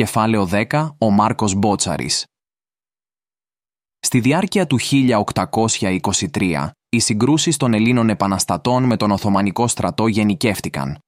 Κεφάλαιο 0.00 0.48
10. 0.50 0.88
Ο 0.98 1.10
Μάρκος 1.10 1.54
Μπότσαρης. 1.54 2.24
Στη 3.98 4.20
διάρκεια 4.20 4.66
του 4.66 4.78
1823, 4.78 6.70
οι 6.88 6.98
συγκρούσεις 6.98 7.56
των 7.56 7.74
Ελλήνων 7.74 8.08
επαναστατών 8.08 8.84
με 8.84 8.96
τον 8.96 9.10
Οθωμανικό 9.10 9.66
στρατό 9.66 10.06
γενικεύτηκαν. 10.06 10.98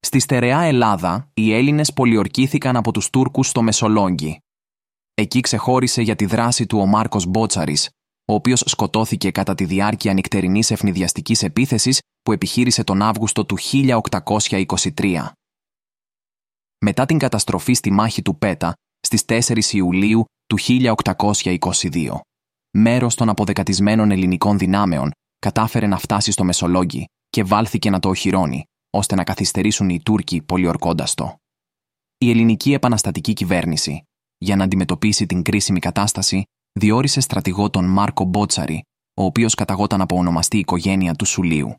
Στη 0.00 0.18
στερεά 0.18 0.60
Ελλάδα, 0.60 1.30
οι 1.34 1.54
Έλληνες 1.54 1.92
πολιορκήθηκαν 1.92 2.76
από 2.76 2.92
τους 2.92 3.10
Τούρκους 3.10 3.48
στο 3.48 3.62
Μεσολόγγι. 3.62 4.38
Εκεί 5.14 5.40
ξεχώρισε 5.40 6.02
για 6.02 6.16
τη 6.16 6.24
δράση 6.26 6.66
του 6.66 6.78
ο 6.78 6.86
Μάρκος 6.86 7.26
Μπότσαρης, 7.26 7.88
ο 8.24 8.34
οποίος 8.34 8.62
σκοτώθηκε 8.66 9.30
κατά 9.30 9.54
τη 9.54 9.64
διάρκεια 9.64 10.12
νυχτερινής 10.12 10.70
ευνηδιαστικής 10.70 11.42
επίθεσης 11.42 12.00
που 12.22 12.32
επιχείρησε 12.32 12.84
τον 12.84 13.02
Αύγουστο 13.02 13.44
του 13.44 13.56
1823 13.58 15.32
μετά 16.84 17.06
την 17.06 17.18
καταστροφή 17.18 17.72
στη 17.72 17.90
μάχη 17.90 18.22
του 18.22 18.38
Πέτα 18.38 18.72
στις 19.00 19.24
4 19.26 19.72
Ιουλίου 19.72 20.24
του 20.46 20.56
1822. 20.58 22.18
Μέρος 22.76 23.14
των 23.14 23.28
αποδεκατισμένων 23.28 24.10
ελληνικών 24.10 24.58
δυνάμεων 24.58 25.10
κατάφερε 25.38 25.86
να 25.86 25.98
φτάσει 25.98 26.32
στο 26.32 26.44
Μεσολόγγι 26.44 27.04
και 27.28 27.44
βάλθηκε 27.44 27.90
να 27.90 27.98
το 27.98 28.08
οχυρώνει, 28.08 28.64
ώστε 28.90 29.14
να 29.14 29.24
καθυστερήσουν 29.24 29.88
οι 29.88 30.02
Τούρκοι 30.02 30.42
πολιορκώντας 30.42 31.14
το. 31.14 31.36
Η 32.18 32.30
ελληνική 32.30 32.72
επαναστατική 32.72 33.32
κυβέρνηση, 33.32 34.02
για 34.38 34.56
να 34.56 34.64
αντιμετωπίσει 34.64 35.26
την 35.26 35.42
κρίσιμη 35.42 35.78
κατάσταση, 35.78 36.42
διόρισε 36.78 37.20
στρατηγό 37.20 37.70
τον 37.70 37.84
Μάρκο 37.84 38.24
Μπότσαρη, 38.24 38.82
ο 39.20 39.24
οποίος 39.24 39.54
καταγόταν 39.54 40.00
από 40.00 40.16
ονομαστή 40.16 40.58
οικογένεια 40.58 41.14
του 41.14 41.24
Σουλίου. 41.24 41.74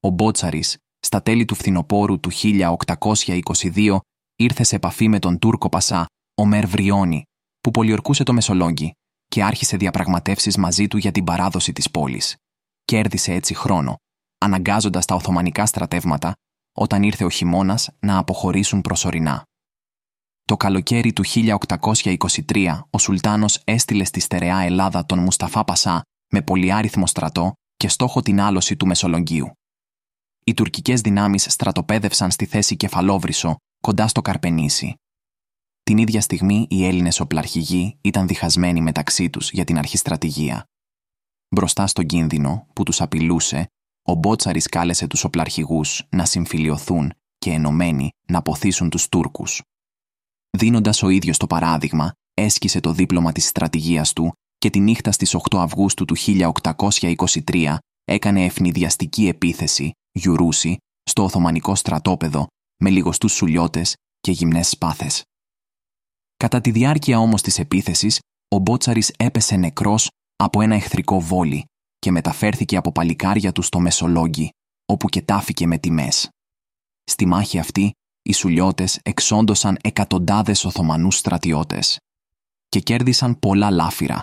Ο 0.00 0.08
Μπότσαρης, 0.08 0.76
στα 0.98 1.22
τέλη 1.22 1.44
του 1.44 1.54
φθινοπόρου 1.54 2.20
του 2.20 2.30
1822, 2.32 3.98
ήρθε 4.44 4.62
σε 4.62 4.76
επαφή 4.76 5.08
με 5.08 5.18
τον 5.18 5.38
Τούρκο 5.38 5.68
Πασά, 5.68 6.06
ο 6.34 6.46
Μερβριόνι, 6.46 7.22
που 7.60 7.70
πολιορκούσε 7.70 8.22
το 8.22 8.32
Μεσολόγγι 8.32 8.92
και 9.28 9.42
άρχισε 9.42 9.76
διαπραγματεύσεις 9.76 10.56
μαζί 10.56 10.88
του 10.88 10.96
για 10.96 11.12
την 11.12 11.24
παράδοση 11.24 11.72
της 11.72 11.90
πόλης. 11.90 12.36
Κέρδισε 12.84 13.32
έτσι 13.32 13.54
χρόνο, 13.54 13.96
αναγκάζοντας 14.38 15.04
τα 15.04 15.14
Οθωμανικά 15.14 15.66
στρατεύματα, 15.66 16.32
όταν 16.76 17.02
ήρθε 17.02 17.24
ο 17.24 17.30
χειμώνας, 17.30 17.90
να 17.98 18.18
αποχωρήσουν 18.18 18.80
προσωρινά. 18.80 19.42
Το 20.44 20.56
καλοκαίρι 20.56 21.12
του 21.12 21.24
1823, 21.24 22.80
ο 22.90 22.98
Σουλτάνος 22.98 23.60
έστειλε 23.64 24.04
στη 24.04 24.20
στερεά 24.20 24.58
Ελλάδα 24.58 25.06
τον 25.06 25.18
Μουσταφά 25.18 25.64
Πασά 25.64 26.02
με 26.32 26.42
πολυάριθμο 26.42 27.06
στρατό 27.06 27.52
και 27.76 27.88
στόχο 27.88 28.20
την 28.20 28.40
άλωση 28.40 28.76
του 28.76 28.86
Μεσολογγίου. 28.86 29.52
Οι 30.44 30.54
τουρκικές 30.54 31.00
δυνάμεις 31.00 31.46
στρατοπέδευσαν 31.50 32.30
στη 32.30 32.46
θέση 32.46 32.76
Κεφαλόβρυσο 32.76 33.56
κοντά 33.84 34.08
στο 34.08 34.22
Καρπενήσι. 34.22 34.94
Την 35.82 35.98
ίδια 35.98 36.20
στιγμή 36.20 36.66
οι 36.70 36.84
Έλληνες 36.86 37.20
οπλαρχηγοί 37.20 37.98
ήταν 38.00 38.26
διχασμένοι 38.26 38.80
μεταξύ 38.80 39.30
τους 39.30 39.50
για 39.50 39.64
την 39.64 39.78
αρχιστρατηγία. 39.78 40.64
Μπροστά 41.54 41.86
στον 41.86 42.06
κίνδυνο 42.06 42.66
που 42.72 42.82
τους 42.82 43.00
απειλούσε, 43.00 43.66
ο 44.02 44.14
Μπότσαρης 44.14 44.66
κάλεσε 44.66 45.06
τους 45.06 45.24
οπλαρχηγούς 45.24 46.02
να 46.08 46.24
συμφιλειωθούν 46.24 47.12
και 47.38 47.50
ενωμένοι 47.50 48.10
να 48.28 48.42
ποθήσουν 48.42 48.90
τους 48.90 49.08
Τούρκους. 49.08 49.62
Δίνοντας 50.50 51.02
ο 51.02 51.08
ίδιος 51.08 51.36
το 51.36 51.46
παράδειγμα, 51.46 52.12
έσκησε 52.34 52.80
το 52.80 52.92
δίπλωμα 52.92 53.32
της 53.32 53.46
στρατηγίας 53.46 54.12
του 54.12 54.32
και 54.58 54.70
τη 54.70 54.80
νύχτα 54.80 55.12
στις 55.12 55.34
8 55.34 55.58
Αυγούστου 55.58 56.04
του 56.04 56.16
1823 56.16 57.76
έκανε 58.04 58.44
ευνηδιαστική 58.44 59.28
επίθεση, 59.28 59.90
γιουρούση, 60.12 60.76
στο 61.02 61.24
Οθωμανικό 61.24 61.74
στρατόπεδο 61.74 62.46
με 62.76 62.90
λιγοστούς 62.90 63.32
σουλιώτες 63.32 63.94
και 64.20 64.30
γυμνές 64.30 64.68
σπάθες. 64.68 65.22
Κατά 66.36 66.60
τη 66.60 66.70
διάρκεια 66.70 67.18
όμως 67.18 67.42
της 67.42 67.58
επίθεσης, 67.58 68.18
ο 68.48 68.58
Μπότσαρης 68.58 69.12
έπεσε 69.16 69.56
νεκρός 69.56 70.08
από 70.36 70.60
ένα 70.60 70.74
εχθρικό 70.74 71.20
βόλι 71.20 71.64
και 71.98 72.10
μεταφέρθηκε 72.10 72.76
από 72.76 72.92
παλικάρια 72.92 73.52
του 73.52 73.62
στο 73.62 73.80
Μεσολόγγι, 73.80 74.50
όπου 74.86 75.08
και 75.08 75.22
τάφηκε 75.22 75.66
με 75.66 75.78
τιμές. 75.78 76.28
Στη 77.04 77.26
μάχη 77.26 77.58
αυτή, 77.58 77.92
οι 78.22 78.32
σουλιώτες 78.32 78.98
εξόντωσαν 79.02 79.78
εκατοντάδες 79.80 80.64
Οθωμανούς 80.64 81.16
στρατιώτες 81.16 81.98
και 82.68 82.80
κέρδισαν 82.80 83.38
πολλά 83.38 83.70
λάφυρα, 83.70 84.22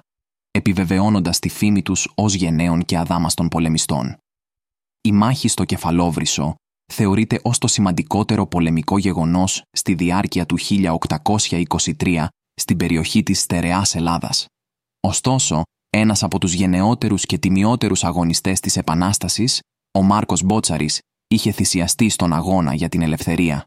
επιβεβαιώνοντας 0.52 1.40
τη 1.40 1.50
φήμη 1.50 1.82
τους 1.82 2.12
ως 2.16 2.34
γενναίων 2.34 2.86
και 2.86 2.98
αδάμαστων 2.98 3.48
πολεμιστών. 3.48 4.18
Η 5.02 5.12
μάχη 5.12 5.48
στο 5.48 5.66
Κεφαλόβρυσο 5.66 6.56
θεωρείται 6.92 7.40
ως 7.44 7.58
το 7.58 7.68
σημαντικότερο 7.68 8.48
πολεμικό 8.48 8.98
γεγονός 8.98 9.64
στη 9.72 9.94
διάρκεια 9.94 10.46
του 10.46 10.58
1823 10.60 12.28
στην 12.54 12.78
περιοχή 12.78 13.24
της 13.24 13.40
στερεάς 13.40 13.96
Ελλάδας. 13.96 14.46
Ωστόσο, 15.00 15.62
ένας 15.90 16.24
από 16.24 16.40
τους 16.40 16.54
γενναιότερους 16.54 17.26
και 17.26 17.38
τιμιότερους 17.38 18.04
αγωνιστές 18.04 18.60
της 18.60 18.78
Επανάστασης, 18.78 19.60
ο 19.98 20.02
Μάρκος 20.02 20.44
Μπότσαρης, 20.44 21.00
είχε 21.28 21.52
θυσιαστεί 21.52 22.10
στον 22.10 22.34
αγώνα 22.34 22.74
για 22.74 22.90
την 22.90 23.02
ελευθερία. 23.02 23.66